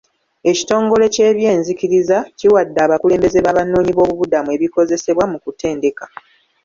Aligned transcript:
Ekitongole 0.49 1.05
ky'ebyenzikiriza 1.13 2.17
kiwadde 2.37 2.79
abakulembeze 2.85 3.39
b'abanoonyi 3.41 3.91
b'obubudamu 3.93 4.49
ebikozesebwa 4.55 5.25
mu 5.31 5.37
kutendeka. 5.43 6.05